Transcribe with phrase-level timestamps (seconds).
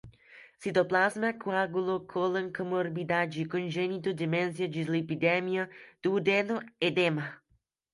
[0.61, 5.69] citoplasma, coágulo, cólon, comorbidade, congênito, demência, dislipidemia,
[6.01, 7.39] duodeno, edema